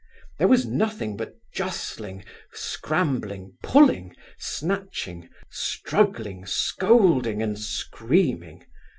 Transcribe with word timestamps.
There 0.39 0.47
was 0.47 0.65
nothing 0.65 1.15
but 1.15 1.35
justling, 1.53 2.25
scrambling, 2.53 3.55
pulling, 3.61 4.15
snatching, 4.39 5.29
struggling, 5.51 6.43
scolding, 6.47 7.43
and 7.43 7.55
screaming. 7.59 8.65